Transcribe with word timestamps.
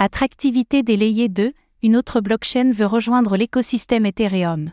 Attractivité 0.00 0.84
des 0.84 0.96
layers 0.96 1.28
2, 1.28 1.52
une 1.82 1.96
autre 1.96 2.20
blockchain 2.20 2.70
veut 2.70 2.86
rejoindre 2.86 3.36
l'écosystème 3.36 4.06
Ethereum. 4.06 4.70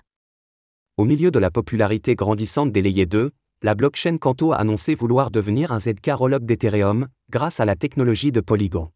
Au 0.98 1.06
milieu 1.06 1.32
de 1.32 1.40
la 1.40 1.50
popularité 1.50 2.14
grandissante 2.14 2.72
des 2.72 2.84
layers 2.84 3.08
2, 3.08 3.32
la 3.64 3.74
blockchain 3.74 4.20
Canto 4.20 4.52
a 4.52 4.58
annoncé 4.58 4.94
vouloir 4.94 5.32
devenir 5.32 5.72
un 5.72 5.80
ZK 5.80 6.12
rollup 6.12 6.46
d'Ethereum, 6.46 7.08
grâce 7.32 7.60
à 7.60 7.66
la 7.66 7.76
technologie 7.76 8.32
de 8.32 8.40
Polygon. 8.40 8.92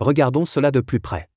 Regardons 0.00 0.44
cela 0.44 0.72
de 0.72 0.80
plus 0.80 0.98
près. 0.98 1.28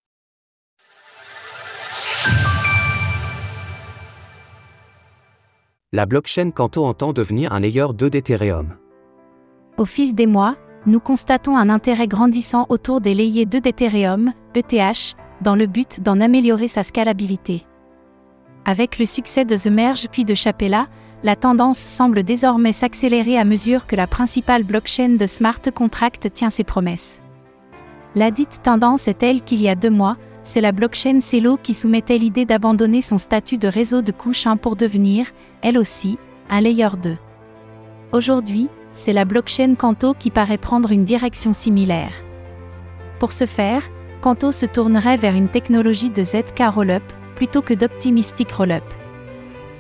La 5.92 6.08
blockchain 6.08 6.50
Canto 6.50 6.86
entend 6.86 7.14
devenir 7.14 7.54
un 7.54 7.60
layer 7.60 7.94
2 7.94 8.10
d'Ethereum. 8.10 8.78
Au 9.78 9.86
fil 9.86 10.16
des 10.16 10.26
mois, 10.26 10.58
nous 10.86 11.00
constatons 11.00 11.58
un 11.58 11.70
intérêt 11.70 12.08
grandissant 12.08 12.66
autour 12.70 13.02
des 13.02 13.14
layers 13.14 13.46
2 13.46 13.62
d'Ethereum, 13.62 14.34
ETH, 14.56 15.16
dans 15.42 15.56
le 15.56 15.68
but 15.68 16.02
d'en 16.02 16.20
améliorer 16.20 16.68
sa 16.68 16.84
scalabilité. 16.84 17.66
Avec 18.66 19.00
le 19.00 19.06
succès 19.06 19.46
de 19.46 19.56
The 19.56 19.68
Merge 19.68 20.08
puis 20.12 20.26
de 20.26 20.36
Chapella, 20.36 20.88
la 21.24 21.36
tendance 21.36 21.78
semble 21.78 22.24
désormais 22.24 22.74
s'accélérer 22.74 23.38
à 23.38 23.44
mesure 23.44 23.86
que 23.86 23.96
la 23.96 24.08
principale 24.08 24.64
blockchain 24.64 25.18
de 25.20 25.26
smart 25.28 25.62
contract 25.74 26.32
tient 26.34 26.50
ses 26.50 26.64
promesses. 26.64 27.22
La 28.16 28.32
dite 28.32 28.62
tendance 28.64 29.08
est 29.08 29.20
telle 29.20 29.42
qu'il 29.42 29.62
y 29.62 29.70
a 29.70 29.76
deux 29.76 29.90
mois, 29.90 30.18
c'est 30.44 30.62
la 30.62 30.72
blockchain 30.72 31.20
Celo 31.22 31.58
qui 31.58 31.76
soumettait 31.76 32.18
l'idée 32.18 32.46
d'abandonner 32.46 33.02
son 33.02 33.20
statut 33.20 33.60
de 33.60 33.68
réseau 33.68 34.02
de 34.02 34.12
couche 34.12 34.48
1 34.48 34.58
pour 34.58 34.76
devenir, 34.76 35.28
elle 35.62 35.78
aussi, 35.78 36.18
un 36.50 36.62
layer 36.62 36.90
2. 37.02 37.18
Aujourd'hui, 38.12 38.68
c'est 38.94 39.14
la 39.14 39.26
blockchain 39.26 39.76
Canto 39.76 40.14
qui 40.14 40.32
paraît 40.32 40.58
prendre 40.58 40.92
une 40.92 41.06
direction 41.06 41.54
similaire. 41.54 42.14
Pour 43.20 43.34
ce 43.34 43.46
faire, 43.46 43.84
Canto 44.22 44.52
se 44.52 44.66
tournerait 44.66 45.18
vers 45.18 45.36
une 45.36 45.50
technologie 45.50 46.12
de 46.12 46.24
ZK 46.24 46.62
Rollup 46.74 47.04
plutôt 47.36 47.62
que 47.62 47.74
d'Optimistic 47.74 48.52
Rollup. 48.52 48.84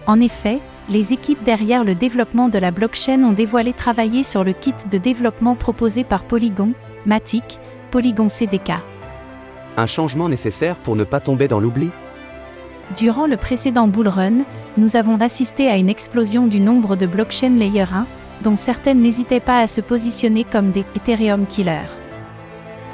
En 0.07 0.19
effet, 0.19 0.59
les 0.89 1.13
équipes 1.13 1.43
derrière 1.43 1.83
le 1.83 1.95
développement 1.95 2.49
de 2.49 2.57
la 2.57 2.71
blockchain 2.71 3.23
ont 3.23 3.33
dévoilé 3.33 3.71
travailler 3.73 4.23
sur 4.23 4.43
le 4.43 4.53
kit 4.53 4.73
de 4.89 4.97
développement 4.97 5.55
proposé 5.55 6.03
par 6.03 6.23
Polygon, 6.23 6.73
Matic, 7.05 7.59
Polygon 7.91 8.29
CDK. 8.29 8.71
Un 9.77 9.85
changement 9.85 10.27
nécessaire 10.27 10.75
pour 10.75 10.95
ne 10.95 11.03
pas 11.03 11.19
tomber 11.19 11.47
dans 11.47 11.59
l'oubli 11.59 11.89
Durant 12.97 13.25
le 13.25 13.37
précédent 13.37 13.87
bull 13.87 14.07
run, 14.07 14.43
nous 14.77 14.95
avons 14.95 15.21
assisté 15.21 15.69
à 15.69 15.77
une 15.77 15.87
explosion 15.87 16.47
du 16.47 16.59
nombre 16.59 16.95
de 16.95 17.05
blockchains 17.05 17.57
layer 17.57 17.83
1, 17.83 18.05
dont 18.43 18.55
certaines 18.55 19.01
n'hésitaient 19.01 19.39
pas 19.39 19.59
à 19.59 19.67
se 19.67 19.81
positionner 19.81 20.43
comme 20.43 20.71
des 20.71 20.85
Ethereum 20.95 21.45
killers. 21.45 21.89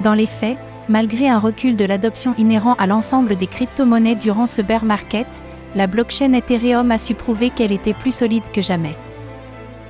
Dans 0.03 0.13
les 0.13 0.25
faits, 0.25 0.57
malgré 0.89 1.29
un 1.29 1.39
recul 1.39 1.75
de 1.75 1.85
l'adoption 1.85 2.33
inhérent 2.37 2.75
à 2.75 2.87
l'ensemble 2.87 3.35
des 3.35 3.47
crypto-monnaies 3.47 4.15
durant 4.15 4.45
ce 4.45 4.61
bear 4.61 4.85
market, 4.85 5.43
la 5.75 5.87
blockchain 5.87 6.33
Ethereum 6.33 6.91
a 6.91 6.97
su 6.97 7.13
prouver 7.13 7.49
qu'elle 7.49 7.71
était 7.71 7.93
plus 7.93 8.13
solide 8.13 8.51
que 8.53 8.61
jamais. 8.61 8.95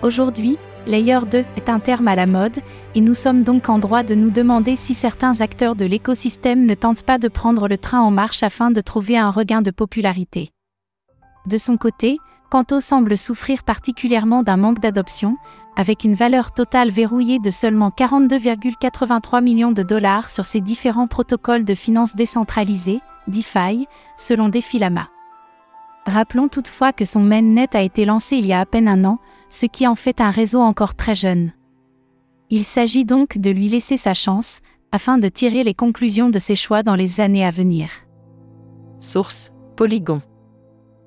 Aujourd'hui, 0.01 0.57
Layer 0.87 1.19
2 1.29 1.43
est 1.57 1.69
un 1.69 1.79
terme 1.79 2.07
à 2.07 2.15
la 2.15 2.25
mode, 2.25 2.59
et 2.95 3.01
nous 3.01 3.13
sommes 3.13 3.43
donc 3.43 3.67
en 3.67 3.77
droit 3.77 4.03
de 4.03 4.15
nous 4.15 4.29
demander 4.29 4.77
si 4.77 4.93
certains 4.93 5.41
acteurs 5.41 5.75
de 5.75 5.85
l'écosystème 5.85 6.65
ne 6.65 6.75
tentent 6.75 7.03
pas 7.03 7.17
de 7.17 7.27
prendre 7.27 7.67
le 7.67 7.77
train 7.77 7.99
en 7.99 8.09
marche 8.09 8.41
afin 8.41 8.71
de 8.71 8.79
trouver 8.79 9.17
un 9.17 9.29
regain 9.29 9.61
de 9.61 9.71
popularité. 9.71 10.51
De 11.45 11.57
son 11.57 11.75
côté, 11.77 12.17
Kanto 12.49 12.79
semble 12.79 13.17
souffrir 13.17 13.63
particulièrement 13.63 14.41
d'un 14.41 14.57
manque 14.57 14.79
d'adoption, 14.79 15.37
avec 15.75 16.03
une 16.03 16.15
valeur 16.15 16.53
totale 16.53 16.89
verrouillée 16.89 17.39
de 17.39 17.51
seulement 17.51 17.89
42,83 17.89 19.43
millions 19.43 19.71
de 19.71 19.83
dollars 19.83 20.29
sur 20.29 20.45
ses 20.45 20.61
différents 20.61 21.07
protocoles 21.07 21.65
de 21.65 21.75
finances 21.75 22.15
décentralisées, 22.15 23.01
DeFi, 23.27 23.87
selon 24.15 24.49
Defilama. 24.49 25.09
Rappelons 26.05 26.47
toutefois 26.47 26.93
que 26.93 27.03
son 27.03 27.19
mainnet 27.19 27.75
a 27.75 27.81
été 27.81 28.05
lancé 28.05 28.37
il 28.37 28.45
y 28.45 28.53
a 28.53 28.61
à 28.61 28.65
peine 28.65 28.87
un 28.87 29.03
an, 29.03 29.19
ce 29.49 29.65
qui 29.65 29.85
en 29.85 29.95
fait 29.95 30.21
un 30.21 30.29
réseau 30.29 30.61
encore 30.61 30.95
très 30.95 31.15
jeune. 31.15 31.51
Il 32.49 32.63
s'agit 32.63 33.03
donc 33.03 33.37
de 33.37 33.51
lui 33.51 33.67
laisser 33.67 33.97
sa 33.97 34.13
chance, 34.13 34.61
afin 34.93 35.17
de 35.17 35.27
tirer 35.27 35.65
les 35.65 35.73
conclusions 35.73 36.29
de 36.29 36.39
ses 36.39 36.55
choix 36.55 36.81
dans 36.81 36.95
les 36.95 37.19
années 37.19 37.45
à 37.45 37.51
venir. 37.51 37.89
Source 38.99 39.51
Polygon. 39.75 40.21